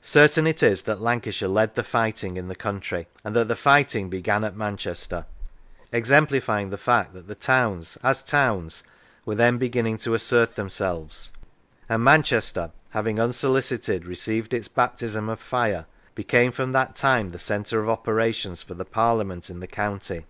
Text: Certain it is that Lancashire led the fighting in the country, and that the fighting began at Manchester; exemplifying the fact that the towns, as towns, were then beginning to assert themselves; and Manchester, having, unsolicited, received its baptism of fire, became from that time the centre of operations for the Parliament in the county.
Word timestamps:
Certain 0.00 0.46
it 0.46 0.62
is 0.62 0.80
that 0.84 1.02
Lancashire 1.02 1.50
led 1.50 1.74
the 1.74 1.84
fighting 1.84 2.38
in 2.38 2.48
the 2.48 2.54
country, 2.56 3.08
and 3.22 3.36
that 3.36 3.46
the 3.48 3.54
fighting 3.54 4.08
began 4.08 4.42
at 4.42 4.56
Manchester; 4.56 5.26
exemplifying 5.92 6.70
the 6.70 6.78
fact 6.78 7.12
that 7.12 7.28
the 7.28 7.34
towns, 7.34 7.98
as 8.02 8.22
towns, 8.22 8.82
were 9.26 9.34
then 9.34 9.58
beginning 9.58 9.98
to 9.98 10.14
assert 10.14 10.54
themselves; 10.54 11.30
and 11.90 12.02
Manchester, 12.02 12.70
having, 12.92 13.20
unsolicited, 13.20 14.06
received 14.06 14.54
its 14.54 14.66
baptism 14.66 15.28
of 15.28 15.40
fire, 15.40 15.84
became 16.14 16.52
from 16.52 16.72
that 16.72 16.96
time 16.96 17.28
the 17.28 17.38
centre 17.38 17.80
of 17.82 17.90
operations 17.90 18.62
for 18.62 18.72
the 18.72 18.86
Parliament 18.86 19.50
in 19.50 19.60
the 19.60 19.66
county. 19.66 20.24